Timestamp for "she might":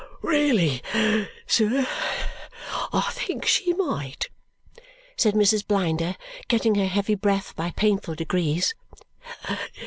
3.45-4.29